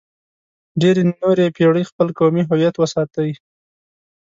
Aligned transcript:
ډېرې 0.81 1.03
نورې 1.21 1.53
پېړۍ 1.57 1.83
خپل 1.89 2.07
قومي 2.17 2.43
هویت 2.49 2.75
وساتئ. 2.77 3.29